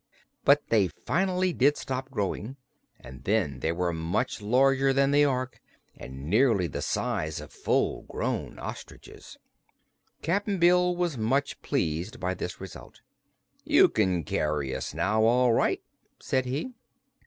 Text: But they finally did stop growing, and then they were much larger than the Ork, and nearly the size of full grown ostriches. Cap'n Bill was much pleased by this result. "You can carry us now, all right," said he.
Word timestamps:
But 0.43 0.63
they 0.69 0.87
finally 0.87 1.53
did 1.53 1.77
stop 1.77 2.09
growing, 2.09 2.57
and 2.99 3.23
then 3.23 3.59
they 3.59 3.71
were 3.71 3.93
much 3.93 4.41
larger 4.41 4.93
than 4.93 5.11
the 5.11 5.27
Ork, 5.27 5.61
and 5.95 6.27
nearly 6.27 6.65
the 6.65 6.81
size 6.81 7.39
of 7.39 7.53
full 7.53 8.01
grown 8.09 8.57
ostriches. 8.57 9.37
Cap'n 10.23 10.57
Bill 10.57 10.95
was 10.95 11.19
much 11.19 11.61
pleased 11.61 12.19
by 12.19 12.33
this 12.33 12.59
result. 12.59 13.01
"You 13.63 13.89
can 13.89 14.23
carry 14.23 14.75
us 14.75 14.95
now, 14.95 15.21
all 15.23 15.53
right," 15.53 15.83
said 16.17 16.45
he. 16.45 16.73